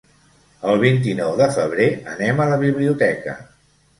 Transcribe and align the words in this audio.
El 0.71 0.79
vint-i-nou 0.83 1.33
de 1.41 1.49
febrer 1.57 1.87
anem 2.13 2.43
a 2.45 2.47
la 2.53 2.57
biblioteca. 2.65 3.37